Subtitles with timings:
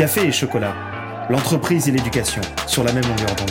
[0.00, 0.74] Café et chocolat,
[1.28, 3.50] l'entreprise et l'éducation sur la même longueur d'onde.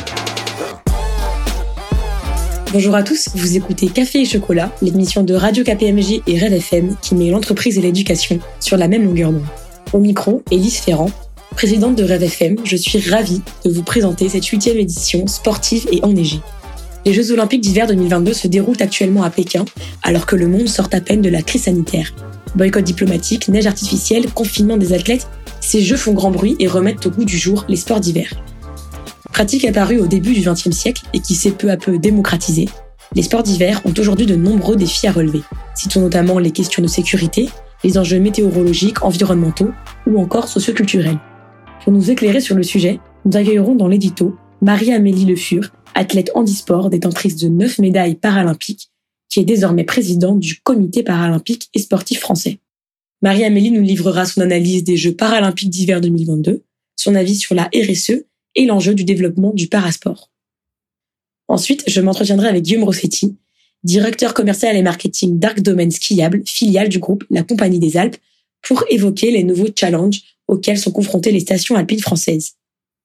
[2.74, 6.96] Bonjour à tous, vous écoutez Café et chocolat, l'émission de Radio KPMG et Red FM
[7.04, 9.46] qui met l'entreprise et l'éducation sur la même longueur d'onde.
[9.94, 11.12] Au micro, Élise Ferrand,
[11.52, 16.04] présidente de Red FM, je suis ravie de vous présenter cette huitième édition sportive et
[16.04, 16.42] enneigée.
[17.06, 19.66] Les Jeux Olympiques d'hiver 2022 se déroulent actuellement à Pékin,
[20.02, 22.12] alors que le monde sort à peine de la crise sanitaire.
[22.56, 25.28] Boycott diplomatique, neige artificielle, confinement des athlètes,
[25.70, 28.34] ces jeux font grand bruit et remettent au goût du jour les sports d'hiver.
[29.32, 32.68] Pratique apparue au début du XXe siècle et qui s'est peu à peu démocratisée,
[33.14, 35.42] les sports d'hiver ont aujourd'hui de nombreux défis à relever.
[35.76, 37.50] Citons notamment les questions de sécurité,
[37.84, 39.70] les enjeux météorologiques, environnementaux
[40.08, 41.20] ou encore socioculturels.
[41.84, 46.90] Pour nous éclairer sur le sujet, nous accueillerons dans l'édito Marie-Amélie Le Fur, athlète handisport
[46.90, 48.90] détentrice de 9 médailles paralympiques,
[49.30, 52.60] qui est désormais présidente du comité paralympique et sportif français.
[53.22, 56.64] Marie-Amélie nous livrera son analyse des Jeux paralympiques d'hiver 2022,
[56.96, 58.24] son avis sur la RSE
[58.56, 60.32] et l'enjeu du développement du parasport.
[61.50, 63.36] Ensuite, je m'entretiendrai avec Guillaume Rossetti,
[63.84, 68.18] directeur commercial et marketing d'Arc Domaine Skiable, filiale du groupe La Compagnie des Alpes,
[68.62, 72.54] pour évoquer les nouveaux challenges auxquels sont confrontées les stations alpines françaises.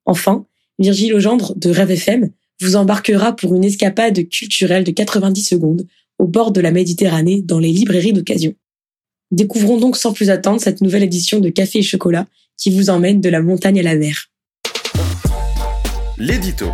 [0.04, 0.46] Enfin,
[0.78, 5.86] Virgile Legendre de Rêve FM vous embarquera pour une escapade culturelle de 90 secondes
[6.18, 8.54] au bord de la Méditerranée dans les librairies d'occasion.
[9.34, 12.24] Découvrons donc sans plus attendre cette nouvelle édition de Café et Chocolat
[12.56, 14.26] qui vous emmène de la montagne à la mer.
[16.18, 16.66] L'édito.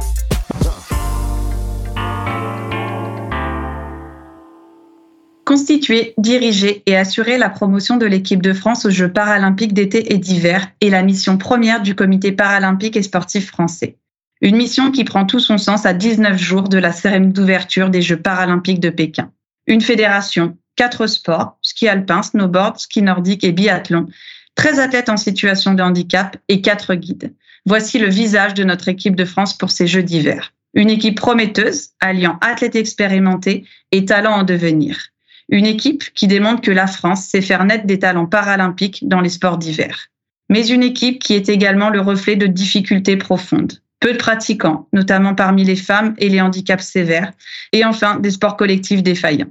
[5.47, 10.19] Constituer, diriger et assurer la promotion de l'équipe de France aux Jeux paralympiques d'été et
[10.19, 13.97] d'hiver est la mission première du Comité paralympique et sportif français.
[14.43, 18.03] Une mission qui prend tout son sens à 19 jours de la cérémonie d'ouverture des
[18.03, 19.33] Jeux paralympiques de Pékin.
[19.67, 24.07] Une fédération, quatre sports, ski alpin, snowboard, ski nordique et biathlon,
[24.55, 27.35] 13 athlètes en situation de handicap et quatre guides.
[27.67, 30.55] Voici le visage de notre équipe de France pour ces Jeux d'hiver.
[30.73, 35.09] Une équipe prometteuse, alliant athlètes expérimentés et talents en devenir.
[35.51, 39.29] Une équipe qui démontre que la France sait faire naître des talents paralympiques dans les
[39.29, 40.07] sports d'hiver.
[40.49, 45.35] Mais une équipe qui est également le reflet de difficultés profondes peu de pratiquants, notamment
[45.35, 47.33] parmi les femmes et les handicaps sévères,
[47.73, 49.51] et enfin des sports collectifs défaillants.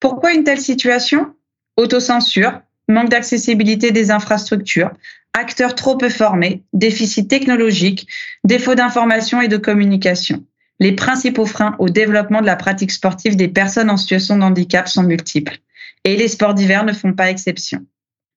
[0.00, 1.34] Pourquoi une telle situation?
[1.76, 4.90] Autocensure, manque d'accessibilité des infrastructures,
[5.32, 8.08] acteurs trop peu formés, déficit technologique,
[8.44, 10.44] défaut d'information et de communication.
[10.80, 14.88] Les principaux freins au développement de la pratique sportive des personnes en situation de handicap
[14.88, 15.58] sont multiples,
[16.04, 17.84] et les sports d'hiver ne font pas exception.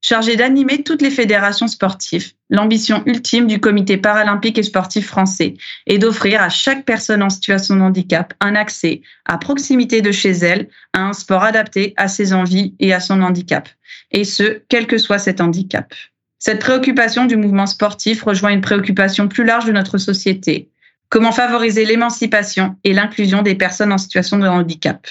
[0.04, 5.54] Chargé d'animer toutes les fédérations sportives, l'ambition ultime du comité paralympique et sportif français
[5.86, 10.32] est d'offrir à chaque personne en situation de handicap un accès à proximité de chez
[10.32, 13.70] elle à un sport adapté à ses envies et à son handicap,
[14.10, 15.94] et ce, quel que soit cet handicap.
[16.40, 20.72] Cette préoccupation du mouvement sportif rejoint une préoccupation plus large de notre société.
[21.10, 25.06] Comment favoriser l'émancipation et l'inclusion des personnes en situation de handicap?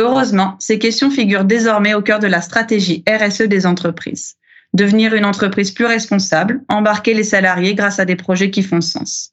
[0.00, 4.36] Heureusement, ces questions figurent désormais au cœur de la stratégie RSE des entreprises.
[4.72, 9.32] Devenir une entreprise plus responsable, embarquer les salariés grâce à des projets qui font sens.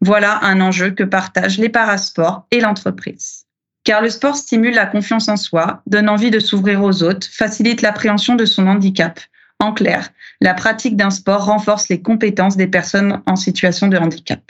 [0.00, 3.44] Voilà un enjeu que partagent les parasports et l'entreprise.
[3.84, 7.80] Car le sport stimule la confiance en soi, donne envie de s'ouvrir aux autres, facilite
[7.80, 9.20] l'appréhension de son handicap.
[9.60, 14.42] En clair, la pratique d'un sport renforce les compétences des personnes en situation de handicap.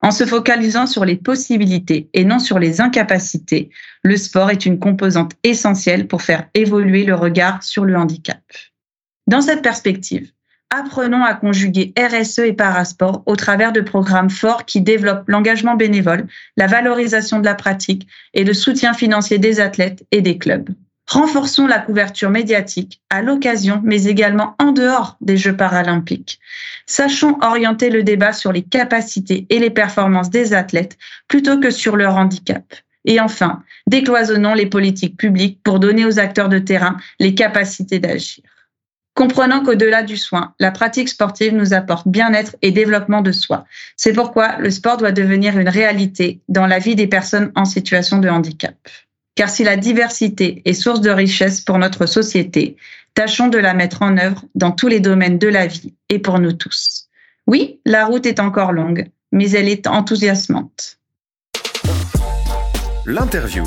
[0.00, 3.70] En se focalisant sur les possibilités et non sur les incapacités,
[4.02, 8.40] le sport est une composante essentielle pour faire évoluer le regard sur le handicap.
[9.26, 10.30] Dans cette perspective,
[10.70, 16.28] apprenons à conjuguer RSE et parasport au travers de programmes forts qui développent l'engagement bénévole,
[16.56, 20.70] la valorisation de la pratique et le soutien financier des athlètes et des clubs.
[21.08, 26.38] Renforçons la couverture médiatique à l'occasion, mais également en dehors des Jeux paralympiques.
[26.84, 31.96] Sachons orienter le débat sur les capacités et les performances des athlètes plutôt que sur
[31.96, 32.62] leur handicap.
[33.06, 38.44] Et enfin, décloisonnons les politiques publiques pour donner aux acteurs de terrain les capacités d'agir.
[39.14, 43.64] Comprenant qu'au-delà du soin, la pratique sportive nous apporte bien-être et développement de soi.
[43.96, 48.18] C'est pourquoi le sport doit devenir une réalité dans la vie des personnes en situation
[48.18, 48.76] de handicap.
[49.38, 52.74] Car si la diversité est source de richesse pour notre société,
[53.14, 56.40] tâchons de la mettre en œuvre dans tous les domaines de la vie et pour
[56.40, 57.06] nous tous.
[57.46, 60.98] Oui, la route est encore longue, mais elle est enthousiasmante.
[63.06, 63.62] L'interview.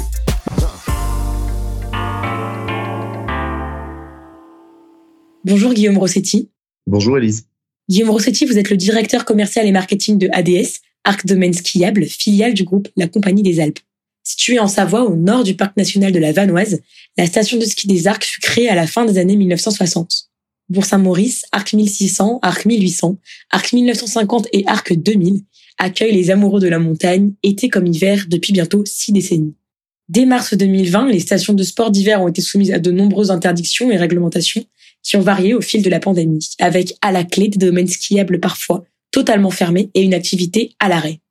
[5.46, 6.50] Bonjour Guillaume Rossetti.
[6.86, 7.46] Bonjour Elise.
[7.88, 12.54] Guillaume Rossetti, vous êtes le directeur commercial et marketing de ADS, Arc Domaine Skiable, filiale
[12.54, 13.80] du groupe La Compagnie des Alpes.
[14.24, 16.80] Située en Savoie, au nord du parc national de la Vanoise,
[17.18, 20.30] la station de ski des Arcs fut créée à la fin des années 1960.
[20.70, 23.18] Bourg-Saint-Maurice, Arc 1600, Arc 1800,
[23.50, 25.42] Arc 1950 et Arc 2000
[25.78, 29.56] accueillent les amoureux de la montagne, été comme hiver, depuis bientôt six décennies.
[30.08, 33.92] Dès mars 2020, les stations de sport d'hiver ont été soumises à de nombreuses interdictions
[33.92, 34.64] et réglementations
[35.04, 38.40] qui ont varié au fil de la pandémie, avec à la clé des domaines skiables
[38.40, 41.22] parfois totalement fermés et une activité à l'arrêt.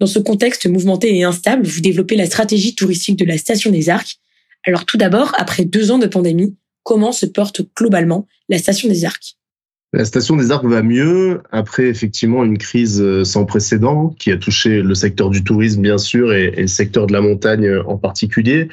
[0.00, 3.88] Dans ce contexte mouvementé et instable, vous développez la stratégie touristique de la Station des
[3.88, 4.18] Arcs.
[4.66, 9.04] Alors tout d'abord, après deux ans de pandémie, comment se porte globalement la Station des
[9.04, 9.36] Arcs?
[9.92, 14.36] La station des Arcs va mieux après effectivement une crise euh, sans précédent qui a
[14.36, 18.68] touché le secteur du tourisme bien sûr et, le secteur de la montagne en particulier.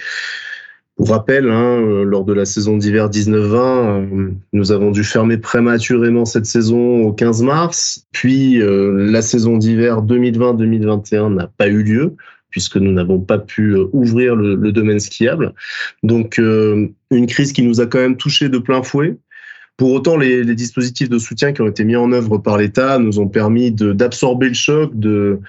[0.97, 5.37] Pour rappel, hein, euh, lors de la saison d'hiver 19-20, euh, nous avons dû fermer
[5.37, 8.05] prématurément cette saison au 15 mars.
[8.11, 12.15] Puis la saison d'hiver 2020-2021 n'a pas eu lieu
[12.49, 15.53] puisque nous n'avons pas pu ouvrir le, le domaine skiable.
[16.03, 19.15] Donc une crise qui nous a quand même touché de plein fouet.
[19.81, 23.19] Pour autant, les, dispositifs de soutien qui ont été mis en œuvre par l'État nous
[23.19, 25.39] ont permis d'absorber le choc, de,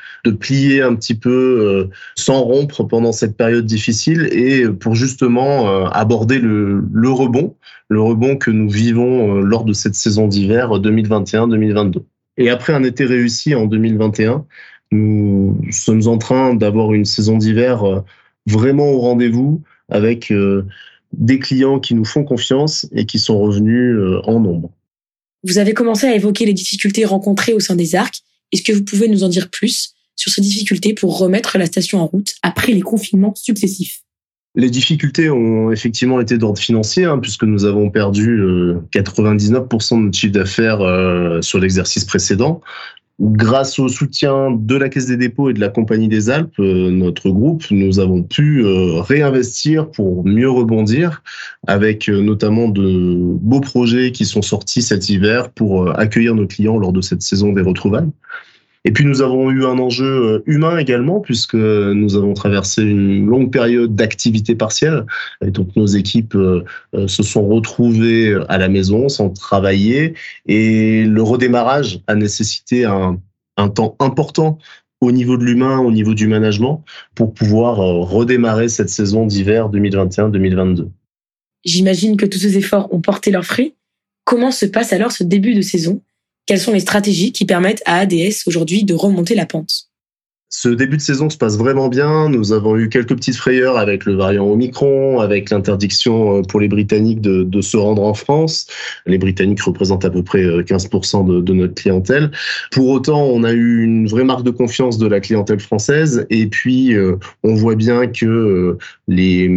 [0.40, 5.84] plier un petit peu euh, sans rompre pendant cette période difficile et pour justement euh,
[5.88, 7.56] aborder le, rebond,
[7.90, 11.96] le rebond que nous vivons euh, lors de cette saison d'hiver 2021-2022.
[12.38, 14.46] Et après un été réussi en 2021,
[14.92, 17.82] nous sommes en train d'avoir une saison d'hiver
[18.46, 20.32] vraiment au rendez-vous avec
[21.12, 24.70] des clients qui nous font confiance et qui sont revenus euh, en nombre.
[25.44, 28.22] Vous avez commencé à évoquer les difficultés rencontrées au sein des arcs.
[28.52, 32.00] Est-ce que vous pouvez nous en dire plus sur ces difficultés pour remettre la station
[32.00, 34.02] en route après les confinements successifs?
[34.54, 38.38] Les difficultés ont effectivement été d'ordre financier, hein, puisque nous avons perdu
[38.92, 42.60] 99% euh, de notre chiffre d'affaires euh, sur l'exercice précédent
[43.22, 46.90] grâce au soutien de la Caisse des dépôts et de la Compagnie des Alpes, euh,
[46.90, 51.22] notre groupe, nous avons pu euh, réinvestir pour mieux rebondir
[51.68, 56.78] avec euh, notamment de beaux projets qui sont sortis cet hiver pour accueillir nos clients
[56.78, 58.10] lors de cette saison des retrouvailles.
[58.84, 63.26] Et puis nous avons eu un enjeu euh, humain également, puisque nous avons traversé une
[63.26, 65.06] longue période d'activité partielle.
[65.44, 66.64] Et donc nos équipes euh,
[66.94, 70.14] euh, se sont retrouvées à la maison sans travailler.
[70.46, 73.20] Et le redémarrage a nécessité un,
[73.56, 74.58] un temps important
[75.00, 80.88] au niveau de l'humain, au niveau du management, pour pouvoir redémarrer cette saison d'hiver 2021-2022.
[81.64, 83.74] J'imagine que tous ces efforts ont porté leurs fruits.
[84.24, 86.00] Comment se passe alors ce début de saison?
[86.46, 89.88] Quelles sont les stratégies qui permettent à ADS aujourd'hui de remonter la pente?
[90.54, 92.28] Ce début de saison se passe vraiment bien.
[92.28, 96.68] Nous avons eu quelques petites frayeurs avec le variant Omicron, avec l'interdiction euh, pour les
[96.68, 98.66] Britanniques de, se rendre en France.
[99.06, 102.30] Les Britanniques représentent à peu près 15% euh, de, notre clientèle.
[102.70, 106.26] Pour autant, on a eu une vraie marque de confiance de la clientèle française.
[106.28, 108.76] Et puis, euh, on voit bien que
[109.08, 109.50] les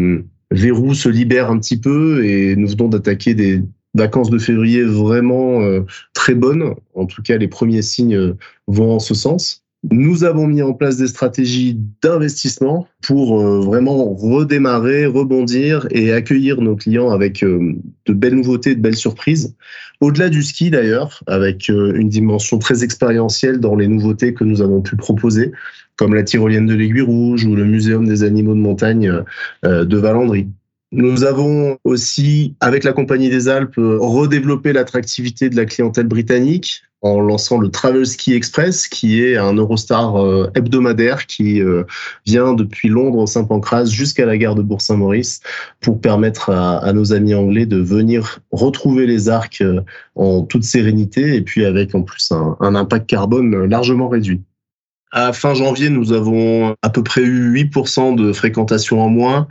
[0.52, 3.62] verrous se libèrent un petit peu et nous venons d'attaquer des,
[3.96, 5.82] vacances de février vraiment euh,
[6.14, 6.76] très bonnes.
[6.94, 8.38] En tout cas, les premiers signes euh,
[8.68, 9.64] vont en ce sens.
[9.92, 16.60] Nous avons mis en place des stratégies d'investissement pour euh, vraiment redémarrer, rebondir et accueillir
[16.60, 19.56] nos clients avec de belles nouveautés, de belles surprises.
[20.02, 24.82] Au-delà du ski d'ailleurs, avec une dimension très expérientielle dans les nouveautés que nous avons
[24.82, 25.52] pu proposer,
[25.98, 29.22] comme la tyrolienne de l'Aiguille Rouge ou le Muséum des animaux de montagne
[29.64, 30.48] de Valandry.
[30.98, 37.20] Nous avons aussi, avec la Compagnie des Alpes, redéveloppé l'attractivité de la clientèle britannique en
[37.20, 41.84] lançant le Travel Ski Express, qui est un Eurostar euh, hebdomadaire qui euh,
[42.26, 45.42] vient depuis Londres, Saint Pancras, jusqu'à la gare de Bourg-Saint-Maurice,
[45.82, 49.82] pour permettre à, nos amis anglais de venir retrouver les arcs euh,
[50.16, 54.42] en toute sérénité et puis avec en plus un impact carbone largement réduit.
[55.18, 59.48] À fin janvier, nous avons à peu près eu 8% de fréquentation en moins,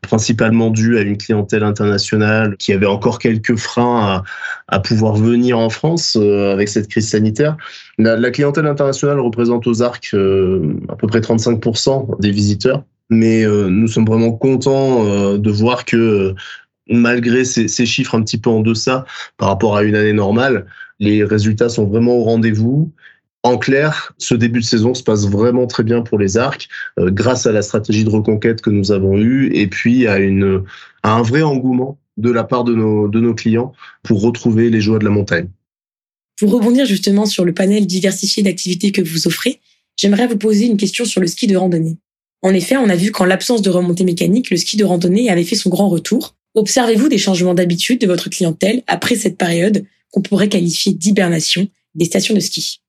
[0.00, 4.22] principalement dû à une clientèle internationale qui avait encore quelques freins
[4.68, 7.56] à, pouvoir venir en France euh, avec cette crise sanitaire.
[7.98, 13.66] La, clientèle internationale représente aux arcs euh, à peu près 35% des visiteurs, mais euh,
[13.68, 16.36] nous sommes vraiment contents de voir que
[16.88, 19.04] malgré ces, ces, chiffres un petit peu en deçà
[19.36, 20.66] par rapport à une année normale,
[21.00, 22.92] les résultats sont vraiment au rendez-vous
[23.48, 27.10] en clair, ce début de saison se passe vraiment très bien pour les arcs, euh,
[27.10, 30.18] grâce à la stratégie de reconquête que nous avons eue, et puis à,
[31.04, 34.98] un vrai engouement de la part de nos, de nos clients pour retrouver les joies
[34.98, 35.48] de la montagne.
[36.38, 39.60] Pour rebondir justement sur le panel diversifié d'activités que vous offrez,
[39.96, 41.96] j'aimerais vous poser une question sur le ski de randonnée.
[42.42, 45.44] En effet, on a vu qu'en l'absence de remontée mécanique, le ski de randonnée avait
[45.44, 46.36] fait son grand retour.
[46.54, 52.04] Observez-vous des changements d'habitude de votre clientèle après cette période qu'on pourrait qualifier d'hibernation des
[52.04, 52.80] stations de ski?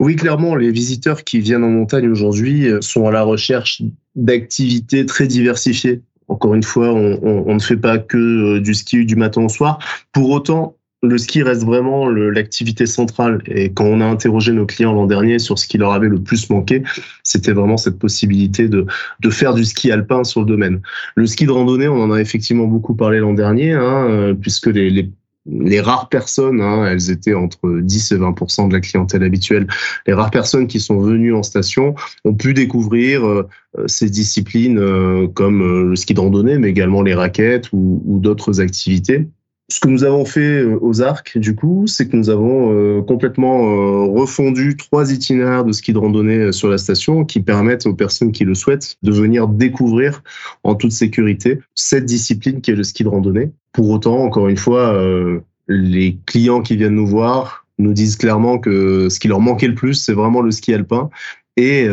[0.00, 3.82] Oui, clairement, les visiteurs qui viennent en montagne aujourd'hui euh, sont à la recherche
[4.16, 6.00] d'activités très diversifiées.
[6.28, 9.78] Encore une fois, on, ne fait pas que euh, du ski du matin au soir.
[10.12, 13.42] Pour autant, le ski reste vraiment l'activité centrale.
[13.46, 16.22] Et quand on a interrogé nos clients l'an dernier sur ce qui leur avait le
[16.22, 16.82] plus manqué,
[17.22, 18.86] c'était vraiment cette possibilité de,
[19.30, 20.80] faire du ski alpin sur le domaine.
[21.14, 24.66] Le ski de randonnée, on en a effectivement beaucoup parlé l'an dernier, hein, euh, puisque
[24.66, 25.10] les
[25.46, 29.66] les rares personnes, hein, elles étaient entre 10 et 20 de la clientèle habituelle,
[30.06, 31.94] les rares personnes qui sont venues en station
[32.24, 33.48] ont pu découvrir euh,
[33.86, 38.60] ces disciplines euh, comme le ski de randonnée, mais également les raquettes ou, ou d'autres
[38.60, 39.28] activités
[39.70, 43.02] ce que nous avons fait euh, aux arcs, du coup, c'est que nous avons euh,
[43.02, 47.94] complètement euh, refondu trois itinéraires de ski de randonnée sur la station qui permettent aux
[47.94, 50.22] personnes qui le souhaitent de venir découvrir
[50.64, 53.52] en toute sécurité cette discipline qui est le ski de randonnée.
[53.72, 55.00] Pour autant, encore une fois,
[55.68, 59.74] les clients qui viennent nous voir nous disent clairement que ce qui leur manquait le
[59.74, 61.08] plus, c'est vraiment le ski alpin.
[61.56, 61.88] Et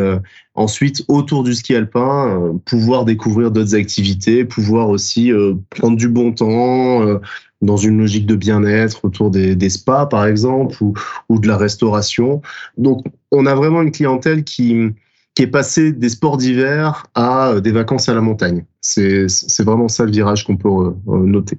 [0.55, 5.31] ensuite, autour du ski alpin, pouvoir découvrir d'autres activités, pouvoir aussi
[5.69, 7.19] prendre du bon temps,
[7.61, 10.93] dans une logique de bien-être autour des, des, spas, par exemple, ou,
[11.29, 12.41] ou, de la restauration.
[12.77, 14.91] Donc, on a vraiment une clientèle qui,
[15.35, 18.65] qui est passée des sports d'hiver à euh, des vacances à la montagne.
[18.81, 19.27] C'est
[19.59, 21.57] vraiment ça le virage qu'on peut euh, noter.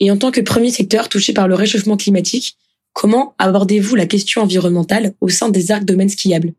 [0.00, 2.56] Et en tant que premier secteur touché par le réchauffement climatique,
[2.92, 6.52] comment abordez-vous la question environnementale au sein des arcs domaines skiables?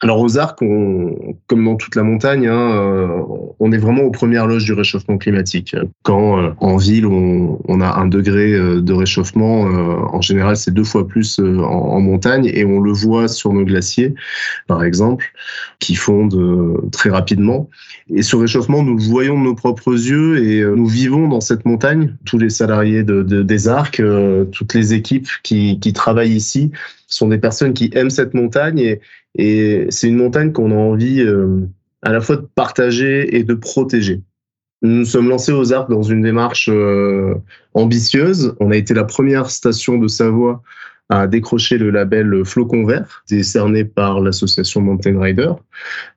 [0.00, 3.08] Alors aux arcs, on, comme dans toute la montagne, hein, euh,
[3.58, 5.74] on est vraiment aux premières loges du réchauffement climatique.
[6.04, 10.70] Quand euh, en ville on, on, a un degré euh, de réchauffement, en général c'est
[10.70, 14.14] deux fois plus en, en, montagne et on le voit sur nos glaciers,
[14.68, 15.32] par exemple,
[15.80, 17.68] qui fondent très rapidement.
[18.08, 21.66] Et ce réchauffement, nous le voyons de nos propres yeux et nous vivons dans cette
[21.66, 22.14] montagne.
[22.24, 24.00] Tous les salariés de, de, des arcs,
[24.52, 26.70] toutes les équipes qui, qui travaillent ici
[27.08, 29.00] sont des personnes qui aiment cette montagne et,
[29.36, 31.60] et c'est une montagne qu'on a envie euh,
[32.02, 34.22] à la fois de partager et de protéger.
[34.82, 37.34] Nous nous sommes lancés aux Arcs dans une démarche euh,
[37.74, 38.54] ambitieuse.
[38.60, 40.62] On a été la première station de Savoie
[41.08, 45.52] à décrocher le label Flocon Vert, décerné par l'association Mountain Rider,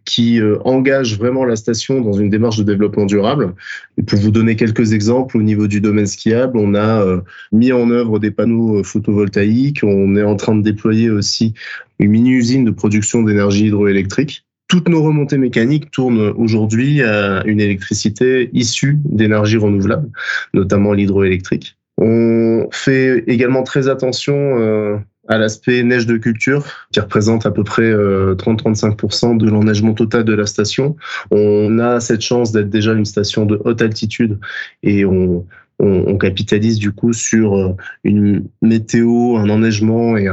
[0.03, 3.53] qui euh, engage vraiment la station dans une démarche de développement durable.
[3.97, 7.21] Et pour vous donner quelques exemples, au niveau du domaine skiable, on a euh,
[7.53, 11.53] mis en œuvre des panneaux euh, photovoltaïques, on est en train de déployer aussi
[11.99, 18.49] une mini-usine de production d'énergie hydroélectrique toutes nos remontées mécaniques tournent aujourd'hui à une électricité
[18.53, 20.09] issue d'énergie renouvelable,
[20.53, 21.75] notamment l'hydroélectrique.
[22.03, 27.63] On fait également très attention euh, à l'aspect neige de culture, qui représente à peu
[27.63, 30.95] près 30-35% euh, de l'enneigement total de la station.
[31.29, 34.39] On a cette chance d'être déjà une station de haute altitude
[34.81, 35.45] et on,
[36.19, 40.27] capitalise du coup sur euh, une météo, un enneigement et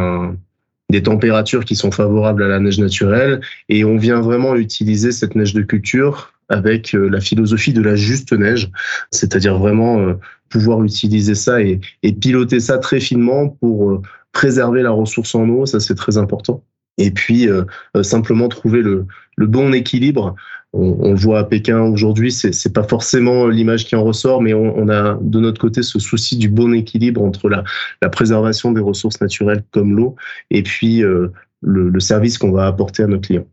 [0.90, 3.40] des températures qui sont favorables à la neige naturelle.
[3.68, 8.32] Et on vient vraiment utiliser cette neige de culture avec la philosophie de la juste
[8.32, 8.70] neige,
[9.10, 10.16] c'est-à-dire vraiment
[10.48, 11.80] pouvoir utiliser ça et,
[12.20, 14.02] piloter ça très finement pour euh,
[14.32, 16.62] préserver la ressource en eau, ça c'est très important.
[16.98, 17.64] Et puis euh,
[17.96, 19.06] euh, simplement trouver le,
[19.38, 20.34] bon équilibre.
[20.74, 24.52] On, on, voit à Pékin aujourd'hui, c'est, c'est pas forcément l'image qui en ressort, mais
[24.52, 27.64] on, a de notre côté ce souci du bon équilibre entre la,
[28.02, 30.16] la préservation des ressources naturelles comme l'eau
[30.50, 33.46] et puis le, le service qu'on va apporter à nos clients.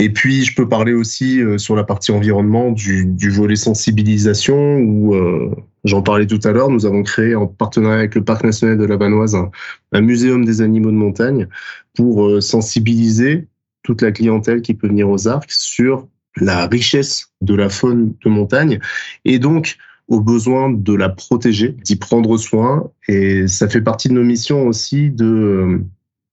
[0.00, 4.78] Et puis, je peux parler aussi euh, sur la partie environnement du, du volet sensibilisation
[4.78, 8.42] où, euh, j'en parlais tout à l'heure, nous avons créé en partenariat avec le Parc
[8.42, 9.50] national de la Vanoise un,
[9.92, 11.48] un muséum des animaux de montagne
[11.94, 13.46] pour euh, sensibiliser
[13.84, 18.28] toute la clientèle qui peut venir aux arcs sur la richesse de la faune de
[18.28, 18.80] montagne
[19.24, 19.76] et donc
[20.08, 22.90] au besoin de la protéger, d'y prendre soin.
[23.06, 25.82] Et ça fait partie de nos missions aussi de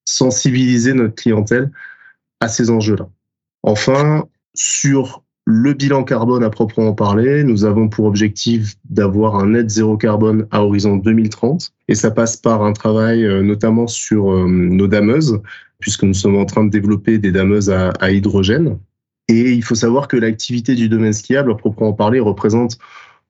[0.06, 1.72] sensibiliser notre clientèle
[2.40, 3.08] à ces enjeux-là.
[3.64, 9.70] Enfin, sur le bilan carbone à proprement parler, nous avons pour objectif d'avoir un net
[9.70, 11.72] zéro carbone à horizon 2030.
[11.88, 15.42] Et ça passe par un travail euh, notamment sur euh, nos dameuses,
[15.80, 18.78] puisque nous sommes en train de développer des dameuses à, hydrogène.
[19.28, 22.78] Et il faut savoir que l'activité du domaine skiable, à proprement parler, représente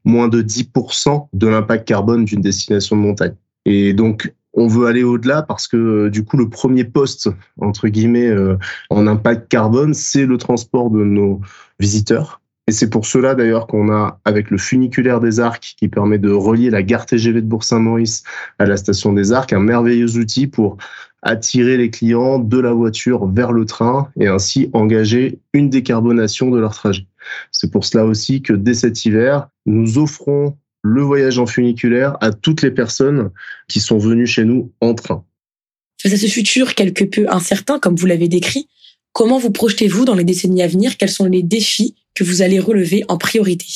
[0.03, 3.35] moins de 10% de l'impact carbone d'une destination de montagne.
[3.65, 7.29] Et donc, on veut aller au-delà parce que euh, du coup le premier poste
[7.59, 8.57] entre guillemets euh,
[8.89, 11.41] en impact carbone, c'est le transport de nos
[11.79, 12.41] visiteurs.
[12.67, 16.31] Et c'est pour cela d'ailleurs qu'on a avec le funiculaire des Arcs qui permet de
[16.31, 18.23] relier la gare TGV de Bourg-Saint-Maurice
[18.59, 20.77] à la station des Arcs, un merveilleux outil pour
[21.23, 26.59] attirer les clients de la voiture vers le train et ainsi engager une décarbonation de
[26.59, 27.07] leur trajet.
[27.51, 32.31] C'est pour cela aussi que dès cet hiver, nous offrons le voyage en funiculaire à
[32.31, 33.31] toutes les personnes
[33.67, 35.23] qui sont venues chez nous en train.
[36.01, 38.67] Face à ce futur quelque peu incertain, comme vous l'avez décrit,
[39.13, 40.97] comment vous projetez-vous dans les décennies à venir?
[40.97, 43.67] Quels sont les défis que vous allez relever en priorité?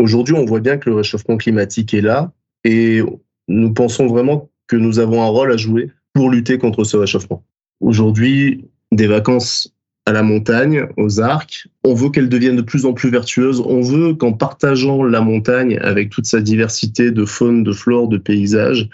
[0.00, 2.32] Aujourd'hui, on voit bien que le réchauffement climatique est là
[2.64, 3.02] et
[3.46, 7.44] nous pensons vraiment que nous avons un rôle à jouer pour lutter contre ce réchauffement.
[7.80, 9.73] Aujourd'hui, des vacances
[10.06, 11.66] à la montagne, aux arcs.
[11.82, 13.62] On veut qu'elle devienne de plus en plus vertueuse.
[13.64, 18.18] On veut qu'en partageant la montagne avec toute sa diversité de faune, de flore, de
[18.18, 18.88] paysages,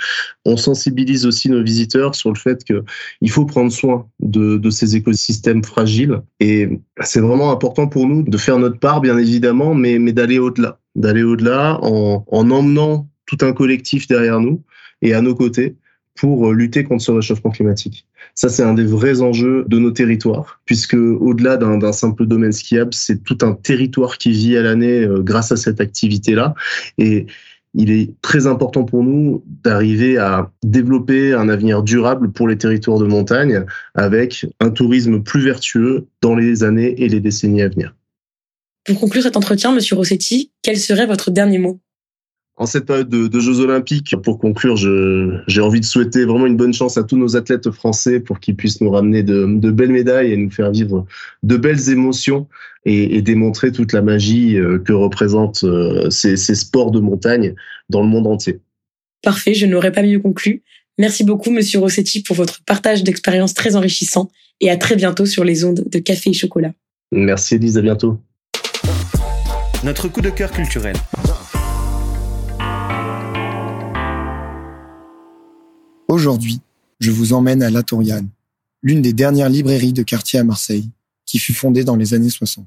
[0.44, 5.64] on sensibilise aussi nos visiteurs sur le fait qu'il faut prendre soin de, ces écosystèmes
[5.64, 6.20] fragiles.
[6.38, 6.68] Et
[7.00, 10.78] c'est vraiment important pour nous de faire notre part, bien évidemment, mais, d'aller au-delà.
[10.94, 14.62] D'aller au-delà en emmenant tout un collectif derrière nous
[15.02, 15.76] et à nos côtés
[16.20, 18.06] pour lutter contre ce réchauffement climatique.
[18.34, 22.92] Ça, c'est un des vrais enjeux de nos territoires, puisque au-delà d'un simple domaine skiable,
[22.92, 26.54] c'est tout un territoire qui vit à l'année euh, grâce à cette activité-là.
[26.98, 27.26] Et
[27.72, 32.98] il est très important pour nous d'arriver à développer un avenir durable pour les territoires
[32.98, 37.94] de montagne avec un tourisme plus vertueux dans les années et les décennies à venir.
[38.84, 41.80] Pour conclure cet entretien, Monsieur Rossetti, quel serait votre dernier mot?
[42.60, 46.74] En cette période de, Jeux Olympiques, pour conclure, j'ai envie de souhaiter vraiment une bonne
[46.74, 50.36] chance à tous nos athlètes français pour qu'ils puissent nous ramener de, belles médailles et
[50.36, 51.06] nous faire vivre
[51.42, 52.48] de belles émotions
[52.84, 57.54] et, démontrer toute la magie euh, que représentent euh, ces, ces sports de montagne
[57.88, 58.60] dans le monde entier.
[59.22, 60.62] Parfait, je n'aurais pas mieux conclu.
[60.98, 65.44] Merci beaucoup, Monsieur Rossetti, pour votre partage d'expériences très enrichissant et à très bientôt sur
[65.44, 66.72] les ondes de Café et Chocolat.
[67.10, 68.20] Merci, Elise, à bientôt.
[69.82, 70.96] Notre coup de cœur culturel.
[76.10, 76.60] Aujourd'hui,
[76.98, 77.84] je vous emmène à La
[78.82, 80.90] l'une des dernières librairies de quartier à Marseille,
[81.24, 82.66] qui fut fondée dans les années 60.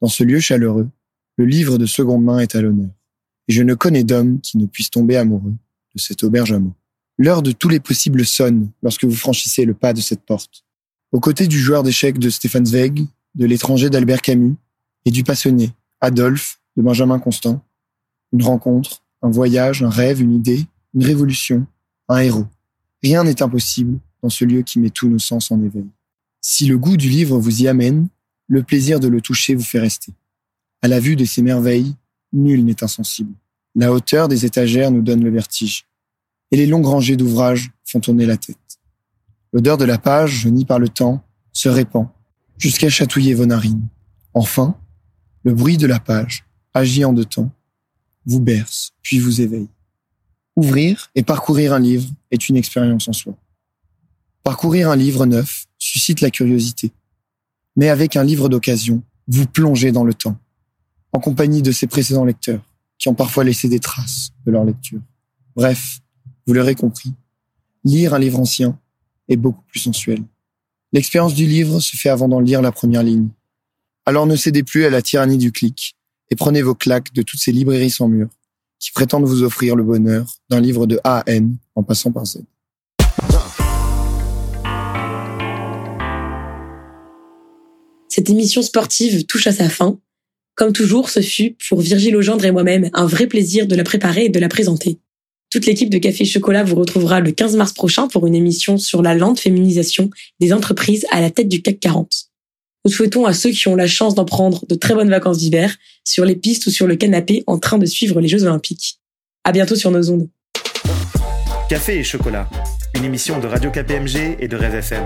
[0.00, 0.88] Dans ce lieu chaleureux,
[1.36, 2.90] le livre de seconde main est à l'honneur.
[3.46, 5.54] Et je ne connais d'homme qui ne puisse tomber amoureux
[5.94, 6.74] de cette auberge à mots.
[7.16, 10.64] L'heure de tous les possibles sonne lorsque vous franchissez le pas de cette porte.
[11.12, 14.56] Aux côtés du joueur d'échecs de Stéphane Zweig, de l'étranger d'Albert Camus
[15.04, 17.64] et du passionné Adolphe de Benjamin Constant,
[18.32, 21.64] une rencontre, un voyage, un rêve, une idée, une révolution,
[22.08, 22.46] un héros.
[23.02, 25.86] Rien n'est impossible dans ce lieu qui met tous nos sens en éveil.
[26.40, 28.08] Si le goût du livre vous y amène,
[28.48, 30.12] le plaisir de le toucher vous fait rester.
[30.82, 31.94] À la vue de ces merveilles,
[32.32, 33.34] nul n'est insensible.
[33.74, 35.86] La hauteur des étagères nous donne le vertige.
[36.50, 38.56] Et les longues rangées d'ouvrages font tourner la tête.
[39.52, 42.08] L'odeur de la page, jaunie par le temps, se répand,
[42.58, 43.86] jusqu'à chatouiller vos narines.
[44.34, 44.76] Enfin,
[45.44, 46.44] le bruit de la page,
[46.74, 47.50] agi en deux temps,
[48.26, 49.68] vous berce, puis vous éveille.
[50.58, 53.32] Ouvrir et parcourir un livre est une expérience en soi.
[54.42, 56.90] Parcourir un livre neuf suscite la curiosité.
[57.76, 60.36] Mais avec un livre d'occasion, vous plongez dans le temps,
[61.12, 62.60] en compagnie de ses précédents lecteurs,
[62.98, 64.98] qui ont parfois laissé des traces de leur lecture.
[65.54, 66.00] Bref,
[66.44, 67.14] vous l'aurez compris,
[67.84, 68.76] lire un livre ancien
[69.28, 70.24] est beaucoup plus sensuel.
[70.92, 73.28] L'expérience du livre se fait avant d'en lire la première ligne.
[74.06, 75.94] Alors ne cédez plus à la tyrannie du clic
[76.32, 78.28] et prenez vos claques de toutes ces librairies sans mur
[78.78, 82.24] qui prétendent vous offrir le bonheur d'un livre de A à N en passant par
[82.24, 82.38] Z.
[88.08, 89.98] Cette émission sportive touche à sa fin.
[90.56, 94.24] Comme toujours, ce fut, pour Virgile Legendre et moi-même, un vrai plaisir de la préparer
[94.24, 94.98] et de la présenter.
[95.50, 99.02] Toute l'équipe de Café Chocolat vous retrouvera le 15 mars prochain pour une émission sur
[99.02, 100.10] la lente féminisation
[100.40, 102.27] des entreprises à la tête du CAC 40.
[102.88, 105.76] Nous souhaitons à ceux qui ont la chance d'en prendre de très bonnes vacances d'hiver,
[106.04, 108.98] sur les pistes ou sur le canapé en train de suivre les Jeux Olympiques.
[109.44, 110.30] À bientôt sur nos ondes.
[111.68, 112.48] Café et chocolat,
[112.94, 115.04] une émission de Radio KPMG et de Rêve FM.